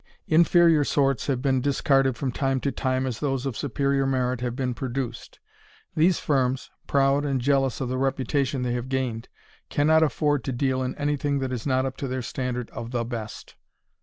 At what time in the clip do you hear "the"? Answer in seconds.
7.87-7.99, 12.89-13.05